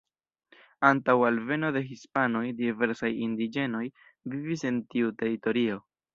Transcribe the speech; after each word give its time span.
Antaŭ 0.87 1.13
alveno 1.27 1.69
de 1.75 1.83
hispanoj 1.89 2.41
diversaj 2.63 3.13
indiĝenoj 3.27 3.83
vivis 4.35 4.67
en 4.73 4.83
tiu 4.95 5.15
teritorio. 5.23 5.81